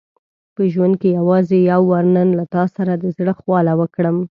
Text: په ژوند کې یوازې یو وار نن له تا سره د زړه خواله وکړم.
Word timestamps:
په 0.55 0.63
ژوند 0.73 0.93
کې 1.01 1.09
یوازې 1.19 1.57
یو 1.71 1.81
وار 1.89 2.05
نن 2.15 2.29
له 2.39 2.45
تا 2.53 2.63
سره 2.75 2.93
د 2.95 3.05
زړه 3.17 3.33
خواله 3.39 3.73
وکړم. 3.77 4.17